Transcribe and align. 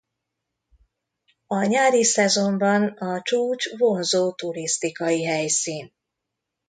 A 1.47 1.63
nyári 1.63 2.03
szezonban 2.03 2.83
a 2.87 3.21
csúcs 3.21 3.77
vonzó 3.77 4.33
turisztikai 4.33 5.23
helyszín. 5.25 5.93